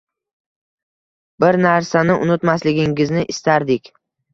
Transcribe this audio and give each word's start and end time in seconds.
Bir 1.45 1.59
narsani 1.67 2.19
unutmasligingizni 2.27 3.31
istardik 3.39 3.97